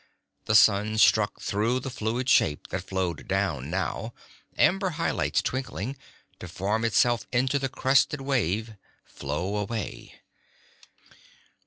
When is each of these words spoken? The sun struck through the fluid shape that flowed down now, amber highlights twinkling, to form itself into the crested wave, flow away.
The 0.45 0.55
sun 0.55 0.97
struck 0.97 1.39
through 1.41 1.79
the 1.79 1.91
fluid 1.91 2.27
shape 2.27 2.69
that 2.69 2.83
flowed 2.85 3.27
down 3.27 3.69
now, 3.69 4.15
amber 4.57 4.89
highlights 4.97 5.43
twinkling, 5.43 5.95
to 6.39 6.47
form 6.47 6.83
itself 6.83 7.27
into 7.31 7.59
the 7.59 7.69
crested 7.69 8.21
wave, 8.21 8.77
flow 9.05 9.57
away. 9.57 10.21